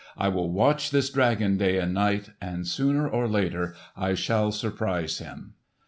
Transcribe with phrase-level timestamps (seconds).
[0.17, 5.19] I will watch this dragon day and night, and sooner or later I shall surprise
[5.19, 5.53] him."